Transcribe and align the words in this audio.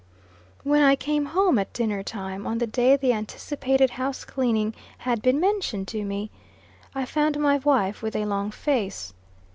When 0.63 0.81
I 0.81 0.95
came 0.95 1.25
home 1.27 1.59
at 1.59 1.73
dinner 1.73 2.01
time, 2.01 2.47
on 2.47 2.57
the 2.57 2.65
day 2.65 2.95
the 2.95 3.13
anticipated 3.13 3.91
house 3.91 4.25
cleaning 4.25 4.73
had 4.97 5.21
been 5.21 5.39
mentioned 5.39 5.87
to 5.89 6.03
me, 6.03 6.31
I 6.95 7.05
found 7.05 7.39
my 7.39 7.57
wife 7.59 8.01
with 8.01 8.15
a 8.15 8.25
long 8.25 8.49
face. 8.49 9.13